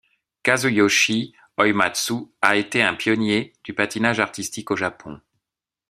[0.41, 5.21] Kazuyoshi Oimatsu a été un pionnier du patinage artistique au Japon.